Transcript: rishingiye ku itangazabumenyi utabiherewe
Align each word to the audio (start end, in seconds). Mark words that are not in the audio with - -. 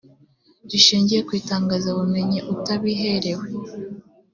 rishingiye 0.69 1.21
ku 1.27 1.31
itangazabumenyi 1.41 2.39
utabiherewe 2.53 3.45